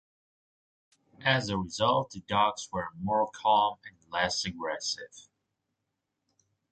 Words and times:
As 1.23 1.49
a 1.49 1.59
result 1.59 2.09
the 2.09 2.21
dogs 2.21 2.67
were 2.71 2.89
more 2.99 3.29
calm 3.29 3.77
and 3.85 3.97
less 4.11 4.43
aggressive. 4.45 5.29